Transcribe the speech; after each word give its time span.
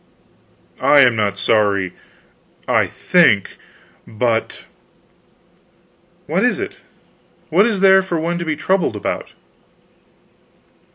"I 0.81 1.01
am 1.01 1.15
not 1.15 1.37
sorry, 1.37 1.93
I 2.67 2.87
think 2.87 3.57
but" 4.07 4.65
"What 6.25 6.43
is 6.43 6.57
it? 6.57 6.79
What 7.51 7.67
is 7.67 7.81
there 7.81 8.01
for 8.01 8.19
one 8.19 8.39
to 8.39 8.45
be 8.45 8.55
troubled 8.55 8.95
about?" 8.95 9.33